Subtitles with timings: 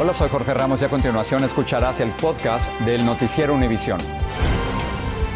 [0.00, 3.98] Hola, soy Jorge Ramos y a continuación escucharás el podcast del Noticiero Univisión.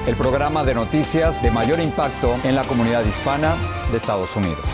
[0.07, 3.57] El programa de noticias de mayor impacto en la comunidad hispana
[3.91, 4.65] de Estados Unidos.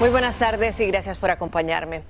[0.00, 2.02] Muy buenas tardes y gracias por acompañarme.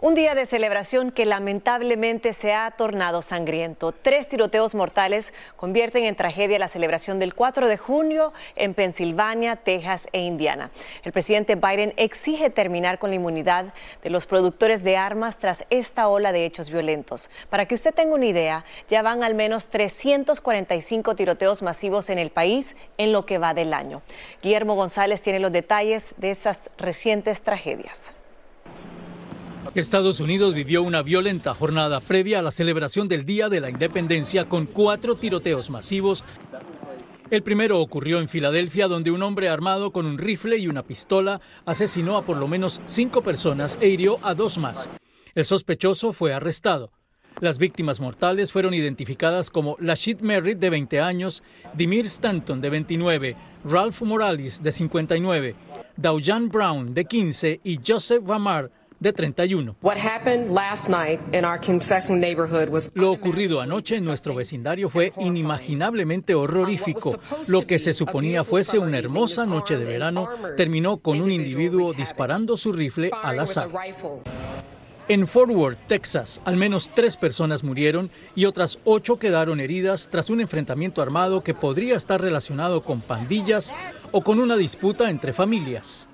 [0.00, 3.90] Un día de celebración que lamentablemente se ha tornado sangriento.
[3.90, 10.06] Tres tiroteos mortales convierten en tragedia la celebración del 4 de junio en Pensilvania, Texas
[10.12, 10.70] e Indiana.
[11.02, 16.06] El presidente Biden exige terminar con la inmunidad de los productores de armas tras esta
[16.06, 17.28] ola de hechos violentos.
[17.50, 22.30] Para que usted tenga una idea, ya van al menos 345 tiroteos masivos en el
[22.30, 24.02] país en lo que va del año.
[24.44, 28.14] Guillermo González tiene los detalles de estas recientes tragedias.
[29.74, 34.48] Estados Unidos vivió una violenta jornada previa a la celebración del Día de la Independencia
[34.48, 36.24] con cuatro tiroteos masivos.
[37.30, 41.40] El primero ocurrió en Filadelfia, donde un hombre armado con un rifle y una pistola
[41.66, 44.88] asesinó a por lo menos cinco personas e hirió a dos más.
[45.34, 46.90] El sospechoso fue arrestado.
[47.40, 51.42] Las víctimas mortales fueron identificadas como Lashid Merritt, de 20 años,
[51.74, 55.54] Dimir Stanton, de 29, Ralph Morales, de 59,
[55.96, 59.76] Daujan Brown, de 15 y Joseph Vamar, de 31.
[62.94, 67.18] Lo ocurrido anoche en nuestro vecindario fue inimaginablemente horrorífico.
[67.48, 72.56] Lo que se suponía fuese una hermosa noche de verano terminó con un individuo disparando
[72.56, 73.68] su rifle al azar.
[75.10, 80.28] En Fort Worth, Texas, al menos tres personas murieron y otras ocho quedaron heridas tras
[80.28, 83.74] un enfrentamiento armado que podría estar relacionado con pandillas
[84.12, 86.10] o con una disputa entre familias.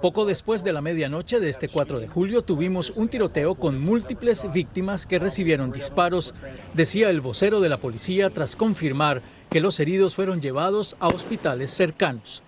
[0.00, 4.50] Poco después de la medianoche de este 4 de julio tuvimos un tiroteo con múltiples
[4.52, 6.34] víctimas que recibieron disparos,
[6.72, 11.70] decía el vocero de la policía tras confirmar que los heridos fueron llevados a hospitales
[11.70, 12.42] cercanos.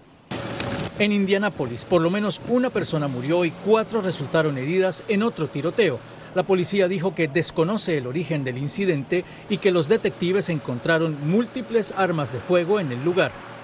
[0.98, 5.98] En Indianápolis, por lo menos una persona murió y cuatro resultaron heridas en otro tiroteo.
[6.34, 11.92] La policía dijo que desconoce el origen del incidente y que los detectives encontraron múltiples
[11.96, 13.55] armas de fuego en el lugar.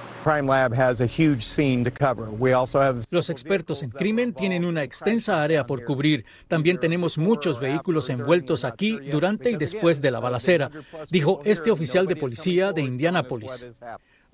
[3.10, 6.24] Los expertos en crimen tienen una extensa área por cubrir.
[6.48, 10.70] También tenemos muchos vehículos envueltos aquí durante y después de la balacera,
[11.10, 13.66] dijo este oficial de policía de Indianápolis.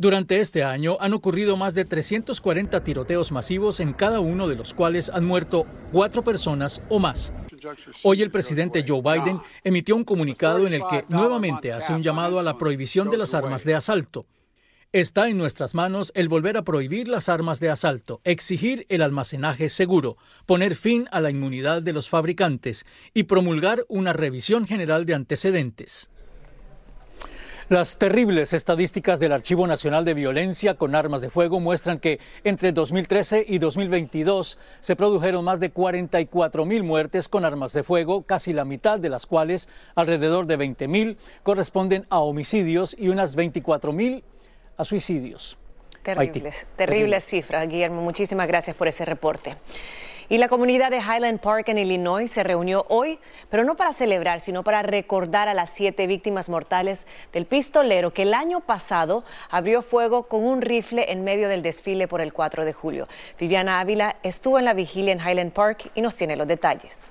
[0.00, 4.72] Durante este año han ocurrido más de 340 tiroteos masivos en cada uno de los
[4.72, 7.32] cuales han muerto cuatro personas o más.
[8.04, 12.38] Hoy el presidente Joe Biden emitió un comunicado en el que nuevamente hace un llamado
[12.38, 14.26] a la prohibición de las armas de asalto.
[14.94, 19.68] Está en nuestras manos el volver a prohibir las armas de asalto, exigir el almacenaje
[19.68, 20.16] seguro,
[20.46, 26.10] poner fin a la inmunidad de los fabricantes y promulgar una revisión general de antecedentes.
[27.68, 32.72] Las terribles estadísticas del Archivo Nacional de Violencia con Armas de Fuego muestran que entre
[32.72, 38.54] 2013 y 2022 se produjeron más de 44 mil muertes con armas de fuego, casi
[38.54, 43.92] la mitad de las cuales, alrededor de 20 mil, corresponden a homicidios y unas 24
[43.92, 44.24] mil
[44.78, 45.58] a suicidios.
[46.02, 48.00] Terribles, terribles cifras, Guillermo.
[48.00, 49.56] Muchísimas gracias por ese reporte.
[50.30, 53.18] Y la comunidad de Highland Park en Illinois se reunió hoy,
[53.48, 58.22] pero no para celebrar, sino para recordar a las siete víctimas mortales del pistolero que
[58.22, 62.66] el año pasado abrió fuego con un rifle en medio del desfile por el 4
[62.66, 63.08] de julio.
[63.38, 67.08] Viviana Ávila estuvo en la vigilia en Highland Park y nos tiene los detalles.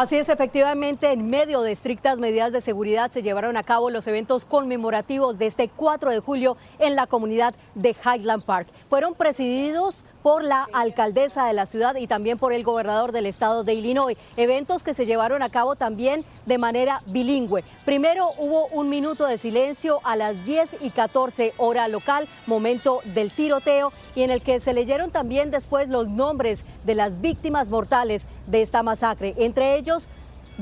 [0.00, 4.06] Así es, efectivamente, en medio de estrictas medidas de seguridad se llevaron a cabo los
[4.06, 8.68] eventos conmemorativos de este 4 de julio en la comunidad de Highland Park.
[8.88, 13.64] Fueron presididos por la alcaldesa de la ciudad y también por el gobernador del estado
[13.64, 14.16] de Illinois.
[14.36, 17.64] Eventos que se llevaron a cabo también de manera bilingüe.
[17.84, 23.32] Primero hubo un minuto de silencio a las 10 y 14 hora local, momento del
[23.32, 28.24] tiroteo, y en el que se leyeron también después los nombres de las víctimas mortales
[28.46, 30.08] de esta masacre, entre ellos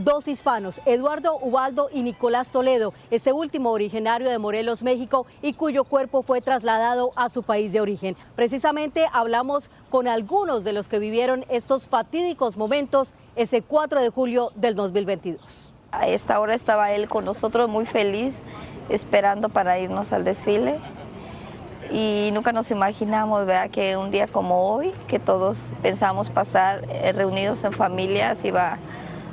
[0.04, 5.84] dos hispanos, Eduardo Ubaldo y Nicolás Toledo, este último originario de Morelos, México, y cuyo
[5.84, 8.16] cuerpo fue trasladado a su país de origen.
[8.36, 14.52] Precisamente hablamos con algunos de los que vivieron estos fatídicos momentos ese 4 de julio
[14.54, 15.72] del 2022.
[15.90, 18.36] A esta hora estaba él con nosotros muy feliz,
[18.88, 20.78] esperando para irnos al desfile.
[21.90, 23.70] y nunca nos imaginamos ¿verdad?
[23.70, 28.78] que un día como hoy, que todos pensamos pasar eh, reunidos en familias, iba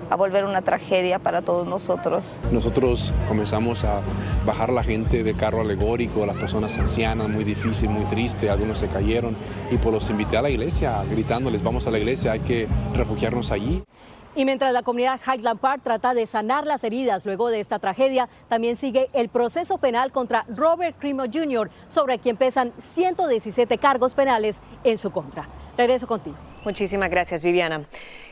[0.10, 2.24] a volver una tragedia para todos nosotros.
[2.52, 4.02] Nosotros comenzamos a
[4.46, 8.88] bajar la gente de carro alegórico, las personas ancianas, muy difícil, muy triste, algunos se
[8.88, 9.36] cayeron
[9.72, 13.52] y pues los invité a la iglesia gritándoles, vamos a la iglesia, hay que refugiarnos
[13.52, 13.84] allí.
[14.38, 18.28] Y mientras la comunidad Highland Park trata de sanar las heridas luego de esta tragedia,
[18.50, 24.60] también sigue el proceso penal contra Robert Crimo Jr., sobre quien pesan 117 cargos penales
[24.84, 25.48] en su contra.
[25.78, 26.36] Regreso contigo.
[26.66, 27.86] Muchísimas gracias, Viviana.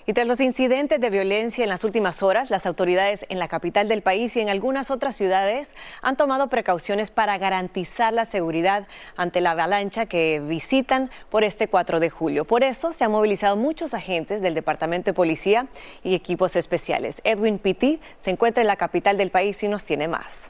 [0.07, 3.87] Y tras los incidentes de violencia en las últimas horas, las autoridades en la capital
[3.87, 9.39] del país y en algunas otras ciudades han tomado precauciones para garantizar la seguridad ante
[9.39, 12.43] la avalancha que visitan por este 4 de julio.
[12.43, 15.67] Por eso se han movilizado muchos agentes del Departamento de Policía
[16.03, 17.21] y equipos especiales.
[17.23, 20.49] Edwin Pitti se encuentra en la capital del país y nos tiene más.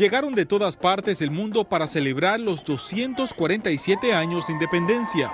[0.00, 5.30] Llegaron de todas partes del mundo para celebrar los 247 años de independencia.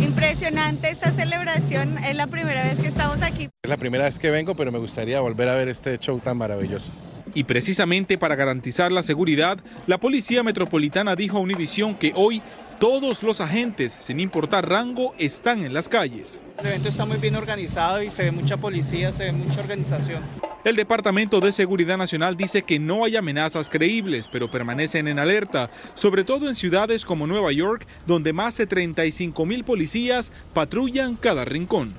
[0.00, 3.48] Impresionante esta celebración, es la primera vez que estamos aquí.
[3.62, 6.36] Es la primera vez que vengo, pero me gustaría volver a ver este show tan
[6.36, 6.94] maravilloso.
[7.32, 12.42] Y precisamente para garantizar la seguridad, la Policía Metropolitana dijo a Univisión que hoy
[12.80, 16.40] todos los agentes, sin importar rango, están en las calles.
[16.58, 20.24] El evento está muy bien organizado y se ve mucha policía, se ve mucha organización.
[20.64, 25.70] El Departamento de Seguridad Nacional dice que no hay amenazas creíbles, pero permanecen en alerta,
[25.94, 31.44] sobre todo en ciudades como Nueva York, donde más de 35 mil policías patrullan cada
[31.44, 31.94] rincón.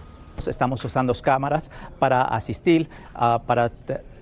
[0.48, 1.70] Estamos usando cámaras
[2.00, 3.70] para asistir, uh, para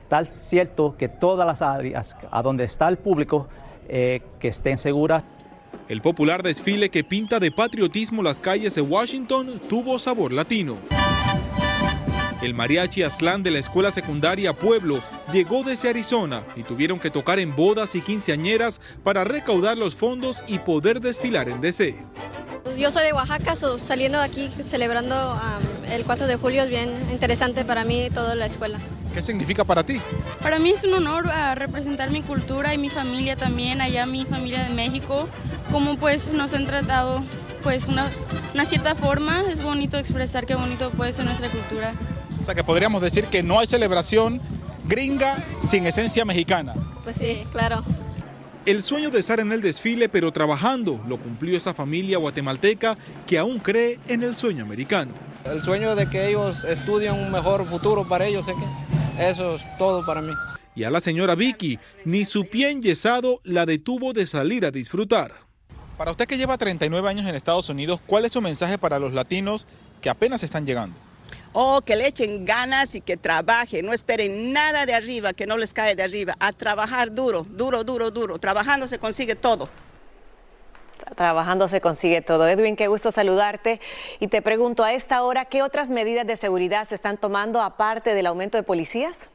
[0.03, 3.47] estar cierto que todas las áreas a donde está el público
[3.87, 5.23] eh, que estén seguras.
[5.87, 10.77] El popular desfile que pinta de patriotismo las calles de Washington tuvo sabor latino.
[12.41, 14.99] El mariachi Aslan de la escuela secundaria Pueblo
[15.31, 20.43] llegó desde Arizona y tuvieron que tocar en bodas y quinceañeras para recaudar los fondos
[20.47, 21.95] y poder desfilar en DC.
[22.79, 25.39] Yo soy de Oaxaca, saliendo de aquí celebrando
[25.87, 28.79] el 4 de julio es bien interesante para mí y toda la escuela.
[29.13, 30.01] ¿Qué significa para ti?
[30.41, 34.63] Para mí es un honor representar mi cultura y mi familia también, allá mi familia
[34.63, 35.27] de México,
[35.71, 37.23] como pues nos han tratado
[37.61, 38.09] pues una,
[38.55, 41.93] una cierta forma, es bonito expresar qué bonito puede ser nuestra cultura.
[42.41, 44.41] O sea que podríamos decir que no hay celebración
[44.85, 46.73] gringa sin esencia mexicana.
[47.03, 47.83] Pues sí, claro.
[48.65, 52.97] El sueño de estar en el desfile, pero trabajando, lo cumplió esa familia guatemalteca
[53.27, 55.11] que aún cree en el sueño americano.
[55.45, 59.77] El sueño de que ellos estudien un mejor futuro para ellos, sé que eso es
[59.77, 60.33] todo para mí.
[60.75, 65.33] Y a la señora Vicky, ni su pie enyesado la detuvo de salir a disfrutar.
[65.95, 69.13] Para usted que lleva 39 años en Estados Unidos, ¿cuál es su mensaje para los
[69.13, 69.67] latinos
[70.01, 70.95] que apenas están llegando?
[71.53, 75.57] Oh, que le echen ganas y que trabajen, no esperen nada de arriba, que no
[75.57, 78.39] les cae de arriba, a trabajar duro, duro, duro, duro.
[78.39, 79.67] Trabajando se consigue todo.
[81.15, 82.47] Trabajando se consigue todo.
[82.47, 83.81] Edwin, qué gusto saludarte.
[84.19, 88.13] Y te pregunto, a esta hora, ¿qué otras medidas de seguridad se están tomando aparte
[88.13, 89.30] del aumento de policías?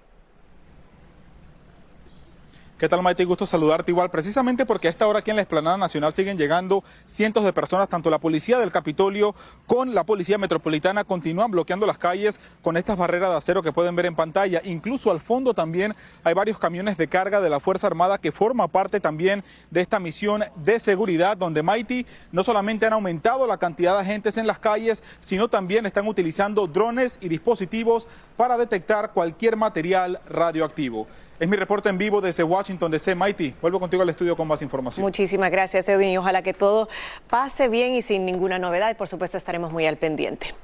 [2.79, 3.25] ¿Qué tal, Maite?
[3.25, 6.85] Gusto saludarte igual, precisamente porque a esta hora aquí en la Esplanada Nacional siguen llegando
[7.07, 9.35] cientos de personas, tanto la policía del Capitolio
[9.67, 13.97] con la policía metropolitana continúan bloqueando las calles con estas barreras de acero que pueden
[13.97, 14.61] ver en pantalla.
[14.63, 18.69] Incluso al fondo también hay varios camiones de carga de la Fuerza Armada que forma
[18.69, 23.95] parte también de esta misión de seguridad, donde Maite no solamente han aumentado la cantidad
[23.95, 29.57] de agentes en las calles, sino también están utilizando drones y dispositivos para detectar cualquier
[29.57, 31.07] material radioactivo.
[31.39, 33.15] Es mi reporte en vivo desde Washington DC.
[33.15, 35.05] Mighty, vuelvo contigo al estudio con más información.
[35.05, 36.89] Muchísimas gracias, Edwin, y ojalá que todo
[37.29, 38.91] pase bien y sin ninguna novedad.
[38.91, 40.55] Y por supuesto estaremos muy al pendiente.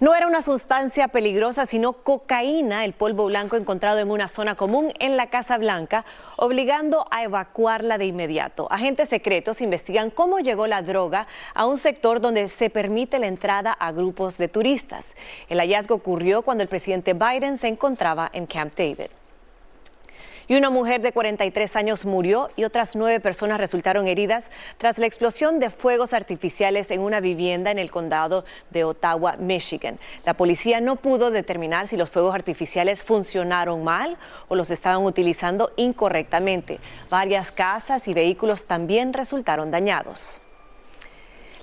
[0.00, 4.94] No era una sustancia peligrosa, sino cocaína, el polvo blanco encontrado en una zona común
[5.00, 6.06] en la Casa Blanca,
[6.36, 8.72] obligando a evacuarla de inmediato.
[8.72, 13.70] Agentes secretos investigan cómo llegó la droga a un sector donde se permite la entrada
[13.72, 15.14] a grupos de turistas.
[15.50, 19.08] El hallazgo ocurrió cuando el presidente Biden se encontraba en Camp David.
[20.48, 24.48] Y una mujer de 43 años murió y otras nueve personas resultaron heridas
[24.78, 29.98] tras la explosión de fuegos artificiales en una vivienda en el condado de Ottawa, Michigan.
[30.24, 35.72] La policía no pudo determinar si los fuegos artificiales funcionaron mal o los estaban utilizando
[35.76, 36.78] incorrectamente.
[37.10, 40.40] Varias casas y vehículos también resultaron dañados.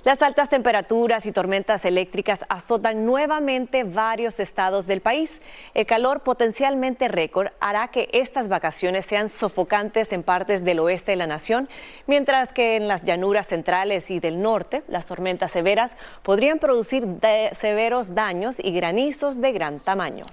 [0.04, 5.40] Las altas temperaturas y tormentas eléctricas azotan nuevamente varios estados del país.
[5.72, 11.16] El calor potencialmente récord hará que estas vacaciones sean sofocantes en partes del oeste de
[11.16, 11.70] la nación,
[12.06, 17.06] mientras que en las llanuras centrales y del norte las tormentas severas podrían producir
[17.52, 20.26] severos daños y granizos de gran tamaño.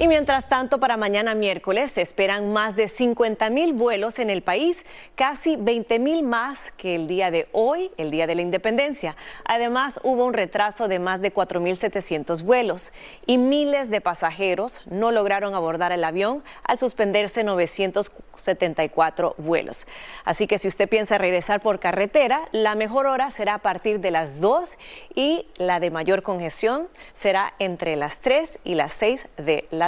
[0.00, 4.40] Y mientras tanto, para mañana miércoles se esperan más de 50 mil vuelos en el
[4.40, 9.14] país, casi 20 mil más que el día de hoy, el día de la independencia.
[9.44, 12.92] Además, hubo un retraso de más de 4.700 vuelos
[13.26, 19.86] y miles de pasajeros no lograron abordar el avión al suspenderse 974 vuelos.
[20.24, 24.12] Así que si usted piensa regresar por carretera, la mejor hora será a partir de
[24.12, 24.78] las 2
[25.14, 29.68] y la de mayor congestión será entre las 3 y las 6 de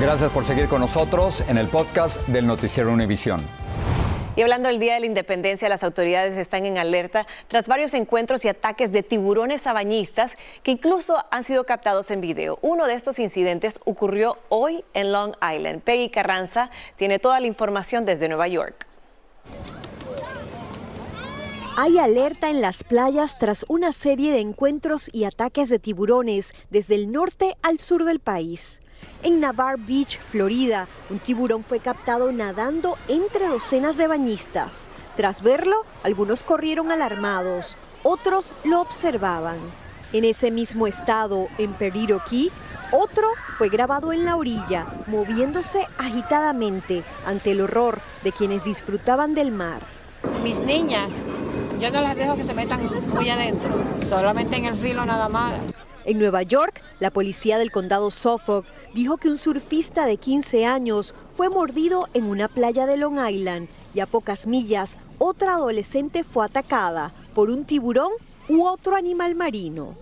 [0.00, 3.40] Gracias por seguir con nosotros en el podcast del Noticiero Univisión.
[4.34, 8.44] Y hablando del Día de la Independencia, las autoridades están en alerta tras varios encuentros
[8.44, 10.34] y ataques de tiburones a bañistas
[10.64, 12.58] que incluso han sido captados en video.
[12.60, 15.80] Uno de estos incidentes ocurrió hoy en Long Island.
[15.82, 18.88] Peggy Carranza tiene toda la información desde Nueva York.
[21.76, 26.96] Hay alerta en las playas tras una serie de encuentros y ataques de tiburones desde
[26.96, 28.80] el norte al sur del país.
[29.22, 34.84] En Navarre Beach, Florida, un tiburón fue captado nadando entre docenas de bañistas.
[35.16, 39.56] Tras verlo, algunos corrieron alarmados, otros lo observaban.
[40.12, 42.50] En ese mismo estado, en Periro Key,
[42.92, 49.50] otro fue grabado en la orilla, moviéndose agitadamente ante el horror de quienes disfrutaban del
[49.50, 49.80] mar.
[50.42, 51.12] Mis niñas,
[51.80, 53.70] yo no las dejo que se metan muy adentro,
[54.08, 55.54] solamente en el filo nada más.
[56.04, 61.14] En Nueva York, la policía del condado Suffolk dijo que un surfista de 15 años
[61.36, 66.44] fue mordido en una playa de Long Island y a pocas millas otra adolescente fue
[66.44, 68.12] atacada por un tiburón
[68.48, 69.96] u otro animal marino.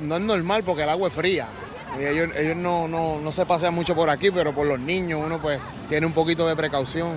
[0.00, 1.48] No es normal porque el agua es fría.
[1.98, 5.60] Ellos, no, no, no se pasean mucho por aquí, pero por los niños uno pues
[5.88, 7.12] tiene un poquito de precaución.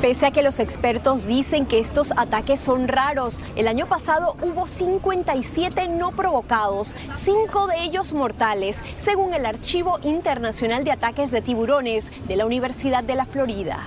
[0.00, 4.66] Pese a que los expertos dicen que estos ataques son raros, el año pasado hubo
[4.66, 12.06] 57 no provocados, cinco de ellos mortales, según el Archivo Internacional de Ataques de Tiburones
[12.26, 13.84] de la Universidad de la Florida.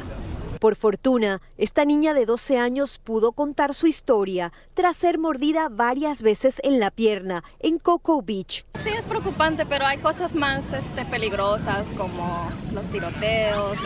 [0.63, 6.21] Por fortuna, esta niña de 12 años pudo contar su historia tras ser mordida varias
[6.21, 8.65] veces en la pierna en Cocoa Beach.
[8.81, 13.77] Sí, es preocupante, pero hay cosas más este, peligrosas como los tiroteos,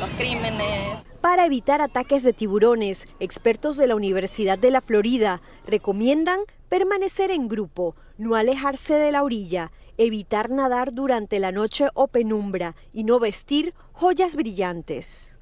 [0.00, 1.06] los crímenes.
[1.20, 7.46] Para evitar ataques de tiburones, expertos de la Universidad de la Florida recomiendan permanecer en
[7.46, 13.20] grupo, no alejarse de la orilla, evitar nadar durante la noche o penumbra y no
[13.20, 15.35] vestir joyas brillantes.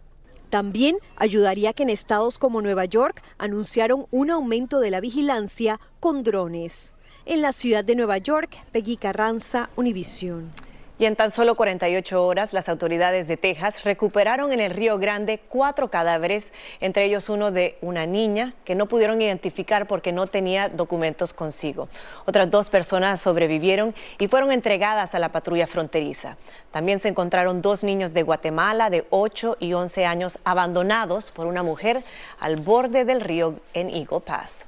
[0.51, 6.23] También ayudaría que en estados como Nueva York anunciaron un aumento de la vigilancia con
[6.23, 6.93] drones.
[7.27, 10.51] En la ciudad de Nueva York, Peggy Carranza, Univisión.
[10.97, 15.41] Y en tan solo 48 horas, las autoridades de Texas recuperaron en el Río Grande
[15.49, 20.69] cuatro cadáveres, entre ellos uno de una niña que no pudieron identificar porque no tenía
[20.69, 21.89] documentos consigo.
[22.27, 26.37] Otras dos personas sobrevivieron y fueron entregadas a la patrulla fronteriza.
[26.71, 31.65] También se encontraron dos niños de Guatemala de 8 y 11 años abandonados por una
[31.65, 32.05] mujer
[32.39, 34.67] al borde del río en Eagle Pass.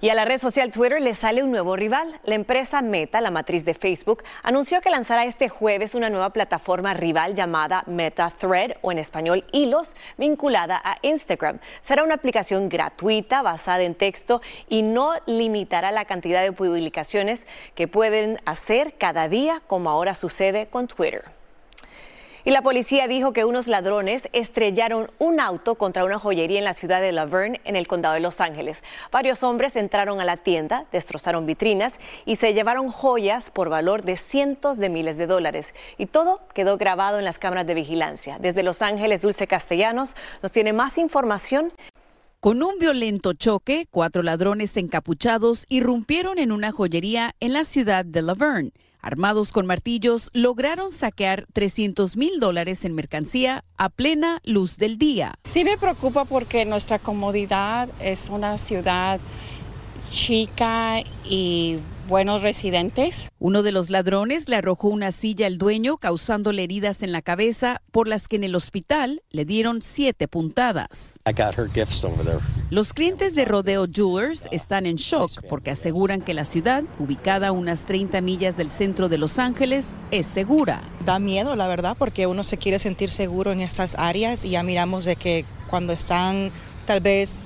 [0.00, 2.20] Y a la red social Twitter le sale un nuevo rival.
[2.24, 6.94] La empresa Meta, la matriz de Facebook, anunció que lanzará este jueves una nueva plataforma
[6.94, 11.58] rival llamada Meta Thread o en español Hilos, vinculada a Instagram.
[11.80, 17.88] Será una aplicación gratuita basada en texto y no limitará la cantidad de publicaciones que
[17.88, 21.24] pueden hacer cada día como ahora sucede con Twitter.
[22.46, 26.74] Y la policía dijo que unos ladrones estrellaron un auto contra una joyería en la
[26.74, 28.82] ciudad de Laverne, en el condado de Los Ángeles.
[29.10, 34.18] Varios hombres entraron a la tienda, destrozaron vitrinas y se llevaron joyas por valor de
[34.18, 35.72] cientos de miles de dólares.
[35.96, 38.38] Y todo quedó grabado en las cámaras de vigilancia.
[38.38, 41.72] Desde Los Ángeles, Dulce Castellanos nos tiene más información.
[42.40, 48.20] Con un violento choque, cuatro ladrones encapuchados irrumpieron en una joyería en la ciudad de
[48.20, 48.72] Laverne.
[49.04, 55.34] Armados con martillos, lograron saquear 300 mil dólares en mercancía a plena luz del día.
[55.44, 59.20] Sí me preocupa porque nuestra comodidad es una ciudad
[60.10, 63.30] chica y buenos residentes.
[63.38, 67.82] Uno de los ladrones le arrojó una silla al dueño, causándole heridas en la cabeza,
[67.90, 71.18] por las que en el hospital le dieron siete puntadas.
[72.70, 77.52] Los clientes de Rodeo Jewelers están en shock porque aseguran que la ciudad, ubicada a
[77.52, 80.82] unas 30 millas del centro de Los Ángeles, es segura.
[81.04, 84.62] Da miedo, la verdad, porque uno se quiere sentir seguro en estas áreas y ya
[84.62, 86.50] miramos de que cuando están
[86.86, 87.38] tal vez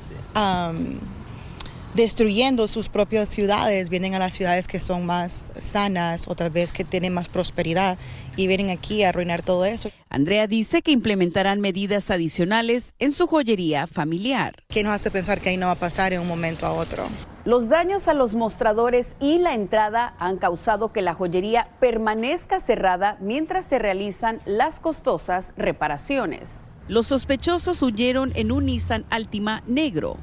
[1.99, 6.73] destruyendo sus propias ciudades, vienen a las ciudades que son más sanas o tal vez
[6.73, 7.99] que tienen más prosperidad
[8.37, 9.91] y vienen aquí a arruinar todo eso.
[10.09, 14.63] Andrea dice que implementarán medidas adicionales en su joyería familiar.
[14.69, 17.09] ¿Qué nos hace pensar que ahí no va a pasar en un momento a otro?
[17.45, 23.17] Los daños a los mostradores y la entrada han causado que la joyería permanezca cerrada
[23.21, 26.75] mientras se realizan las costosas reparaciones.
[26.89, 30.17] Los sospechosos huyeron en un Nissan Altima negro.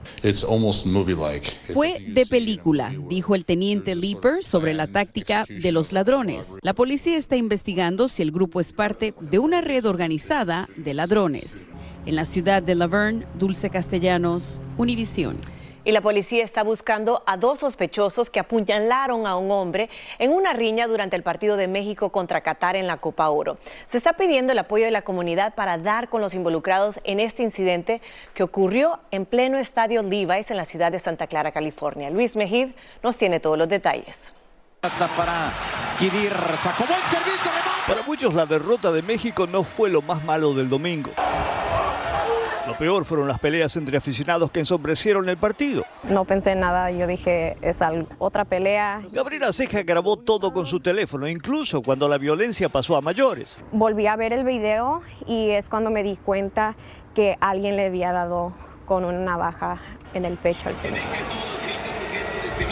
[1.73, 6.53] Fue de película, dijo el teniente Leeper sobre la táctica de los ladrones.
[6.63, 11.67] La policía está investigando si el grupo es parte de una red organizada de ladrones.
[12.07, 15.37] En la ciudad de Laverne, Dulce Castellanos, Univisión.
[15.85, 20.51] Y la policía está buscando a dos sospechosos que apuñalaron a un hombre en una
[20.51, 23.57] riña durante el partido de México contra Qatar en la Copa Oro.
[23.85, 27.43] Se está pidiendo el apoyo de la comunidad para dar con los involucrados en este
[27.43, 28.01] incidente
[28.33, 32.09] que ocurrió en pleno estadio Levi's en la ciudad de Santa Clara, California.
[32.09, 32.69] Luis Mejid
[33.03, 34.33] nos tiene todos los detalles.
[37.87, 41.11] Para muchos la derrota de México no fue lo más malo del domingo.
[42.67, 45.85] Lo peor fueron las peleas entre aficionados que ensombrecieron el partido.
[46.03, 47.77] No pensé en nada, yo dije, es
[48.17, 49.03] otra pelea.
[49.11, 53.57] Gabriela Ceja grabó todo con su teléfono, incluso cuando la violencia pasó a mayores.
[53.71, 56.75] Volví a ver el video y es cuando me di cuenta
[57.13, 58.53] que alguien le había dado
[58.87, 59.79] con una navaja
[60.13, 60.99] en el pecho al señor.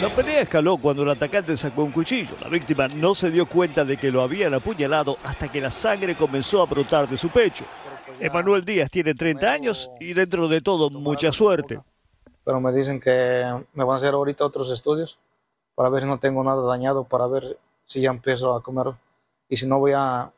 [0.00, 2.34] La pelea escaló cuando el atacante sacó un cuchillo.
[2.40, 6.14] La víctima no se dio cuenta de que lo habían apuñalado hasta que la sangre
[6.14, 7.64] comenzó a brotar de su pecho.
[8.20, 11.80] Emanuel Díaz tiene 30 años y dentro de todo mucha suerte.
[12.44, 15.18] Pero me dicen que me van a hacer ahorita otros estudios
[15.74, 18.92] para ver si no tengo nada dañado, para ver si ya empiezo a comer
[19.48, 20.30] y si no voy a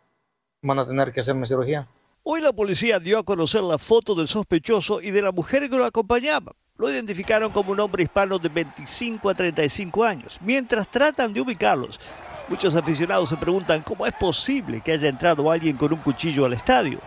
[0.62, 1.86] van a tener que hacerme cirugía.
[2.22, 5.76] Hoy la policía dio a conocer la foto del sospechoso y de la mujer que
[5.76, 6.52] lo acompañaba.
[6.76, 10.38] Lo identificaron como un hombre hispano de 25 a 35 años.
[10.40, 12.00] Mientras tratan de ubicarlos,
[12.48, 16.54] muchos aficionados se preguntan cómo es posible que haya entrado alguien con un cuchillo al
[16.54, 16.98] estadio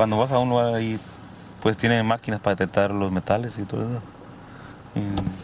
[0.00, 0.98] cuando vas a un lugar ahí,
[1.62, 4.00] pues tienen máquinas para detectar los metales y todo eso.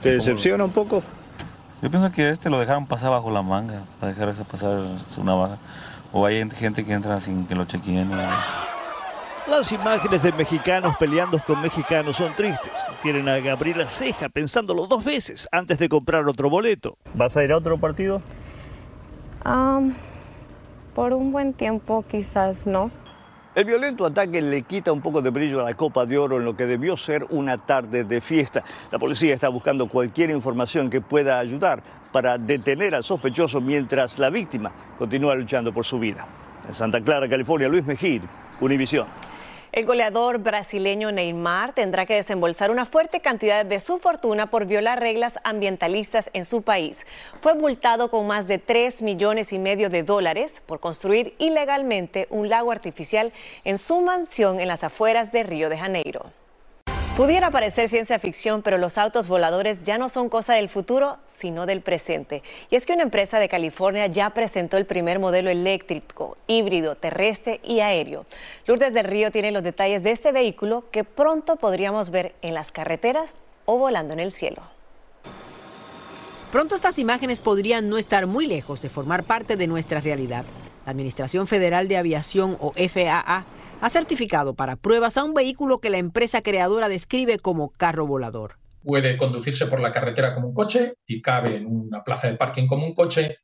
[0.03, 1.03] ¿Te decepciona un poco?
[1.83, 4.81] Yo pienso que este lo dejaron pasar bajo la manga, para dejar pasar
[5.15, 5.59] su navaja.
[6.11, 8.09] O hay gente que entra sin que lo chequeen.
[9.47, 12.73] Las imágenes de mexicanos peleando con mexicanos son tristes.
[13.03, 16.97] Tienen a Gabriela Ceja pensándolo dos veces antes de comprar otro boleto.
[17.13, 18.23] ¿Vas a ir a otro partido?
[20.95, 22.91] por un buen tiempo quizás no.
[23.57, 26.45] El violento ataque le quita un poco de brillo a la Copa de Oro en
[26.45, 28.63] lo que debió ser una tarde de fiesta.
[28.93, 34.29] La policía está buscando cualquier información que pueda ayudar para detener al sospechoso mientras la
[34.29, 36.27] víctima continúa luchando por su vida.
[36.69, 38.21] En Santa Clara, California, Luis Mejir,
[38.61, 39.07] Univisión.
[39.77, 45.01] El goleador brasileño Neymar tendrá que desembolsar una fuerte cantidad de su fortuna por violar
[45.01, 47.07] reglas ambientalistas en su país.
[47.43, 52.49] Fue multado con más de 3 millones y medio de dólares por construir ilegalmente un
[52.49, 53.35] lago artificial
[53.65, 56.25] en su mansión en las afueras de Río de Janeiro.
[57.17, 61.65] Pudiera parecer ciencia ficción, pero los autos voladores ya no son cosa del futuro, sino
[61.65, 62.43] del presente.
[62.69, 67.61] Y es que una empresa de California ya presentó el primer modelo eléctrico, híbrido, terrestre
[67.65, 68.27] y aéreo.
[68.67, 72.71] Lourdes del Río tiene los detalles de este vehículo que pronto podríamos ver en las
[72.71, 74.61] carreteras o volando en el cielo.
[76.53, 80.45] Pronto estas imágenes podrían no estar muy lejos de formar parte de nuestra realidad.
[80.85, 83.47] La Administración Federal de Aviación o FAA
[83.81, 88.57] ha certificado para pruebas a un vehículo que la empresa creadora describe como carro volador.
[88.83, 92.67] Puede conducirse por la carretera como un coche y cabe en una plaza de parking
[92.67, 93.39] como un coche,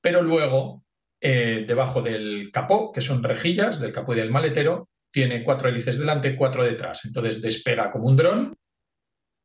[0.00, 0.84] pero luego
[1.20, 5.98] eh, debajo del capó, que son rejillas del capó y del maletero, tiene cuatro hélices
[5.98, 7.04] delante, cuatro detrás.
[7.04, 8.54] Entonces despega como un dron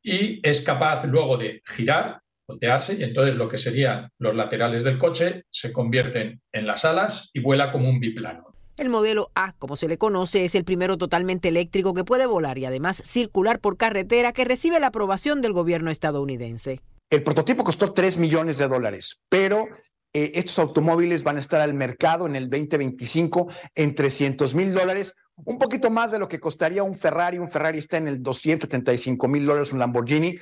[0.02, 4.98] y es capaz luego de girar, voltearse, y entonces lo que serían los laterales del
[4.98, 8.51] coche se convierten en las alas y vuela como un biplano.
[8.82, 12.58] El modelo A, como se le conoce, es el primero totalmente eléctrico que puede volar
[12.58, 16.80] y además circular por carretera que recibe la aprobación del gobierno estadounidense.
[17.08, 19.68] El prototipo costó 3 millones de dólares, pero
[20.12, 25.14] eh, estos automóviles van a estar al mercado en el 2025 en 300 mil dólares,
[25.36, 27.38] un poquito más de lo que costaría un Ferrari.
[27.38, 30.40] Un Ferrari está en el 275 mil dólares, un Lamborghini.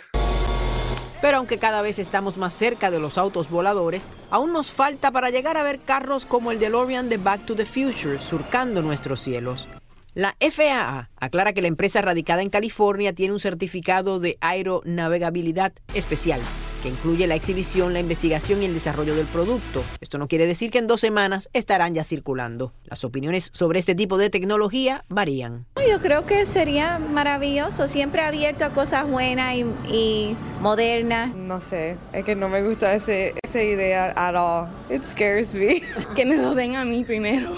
[1.21, 5.31] Pero aunque cada vez estamos más cerca de los autos voladores, aún nos falta para
[5.31, 9.69] llegar a ver carros como el DeLorean de Back to the Future surcando nuestros cielos.
[10.15, 16.41] La FAA aclara que la empresa radicada en California tiene un certificado de aeronavegabilidad especial
[16.81, 19.85] que incluye la exhibición, la investigación y el desarrollo del producto.
[20.01, 22.73] Esto no quiere decir que en dos semanas estarán ya circulando.
[22.85, 25.67] Las opiniones sobre este tipo de tecnología varían.
[25.89, 31.35] Yo creo que sería maravilloso, siempre abierto a cosas buenas y, modernas.
[31.35, 34.69] No sé, es que no me gusta ese, esa idea at all.
[34.95, 35.83] It scares me.
[36.15, 37.53] que me lo den a mí primero.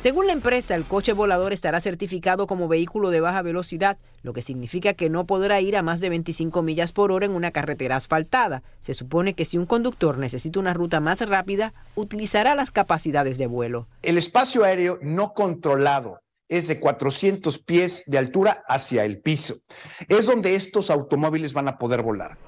[0.00, 4.42] Según la empresa, el coche volador estará certificado como vehículo de baja velocidad, lo que
[4.42, 7.96] significa que no podrá ir a más de 25 millas por hora en una carretera
[7.96, 8.62] asfaltada.
[8.80, 13.48] Se supone que si un conductor necesita una ruta más rápida, utilizará las capacidades de
[13.48, 13.88] vuelo.
[14.02, 19.56] El espacio aéreo no controlado es de 400 pies de altura hacia el piso.
[20.08, 22.38] Es donde estos automóviles van a poder volar.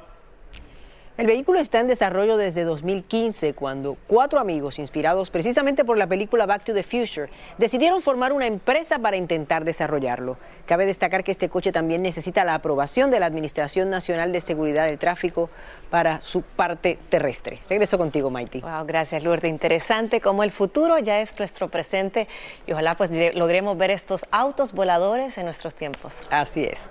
[1.21, 6.47] El vehículo está en desarrollo desde 2015, cuando cuatro amigos, inspirados precisamente por la película
[6.47, 10.39] Back to the Future, decidieron formar una empresa para intentar desarrollarlo.
[10.65, 14.87] Cabe destacar que este coche también necesita la aprobación de la Administración Nacional de Seguridad
[14.87, 15.51] del Tráfico
[15.91, 17.59] para su parte terrestre.
[17.69, 18.63] Regreso contigo, Maiti.
[18.63, 19.51] Wow, gracias, Lourdes.
[19.51, 22.29] Interesante como el futuro ya es nuestro presente
[22.67, 26.25] y ojalá pues logremos ver estos autos voladores en nuestros tiempos.
[26.31, 26.89] Así es.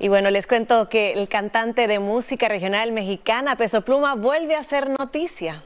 [0.00, 4.62] Y bueno, les cuento que el cantante de música regional mexicana, Peso Pluma, vuelve a
[4.62, 5.62] ser noticia.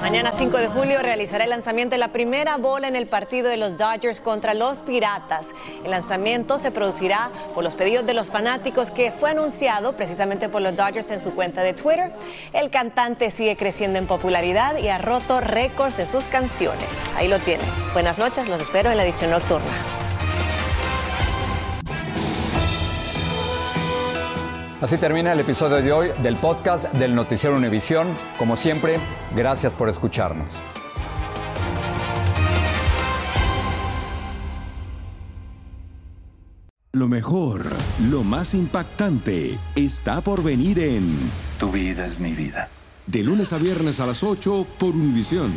[0.00, 3.56] Mañana 5 de julio realizará el lanzamiento de la primera bola en el partido de
[3.56, 5.48] los Dodgers contra los Piratas.
[5.84, 10.62] El lanzamiento se producirá por los pedidos de los fanáticos que fue anunciado precisamente por
[10.62, 12.12] los Dodgers en su cuenta de Twitter.
[12.52, 16.88] El cantante sigue creciendo en popularidad y ha roto récords de sus canciones.
[17.16, 17.66] Ahí lo tienen.
[17.92, 20.07] Buenas noches, los espero en la edición nocturna.
[24.80, 28.14] Así termina el episodio de hoy del podcast del Noticiero Univisión.
[28.38, 29.00] Como siempre,
[29.34, 30.52] gracias por escucharnos.
[36.92, 37.66] Lo mejor,
[38.08, 41.18] lo más impactante, está por venir en
[41.58, 42.68] Tu vida es mi vida.
[43.06, 45.52] De lunes a viernes a las 8 por Univisión.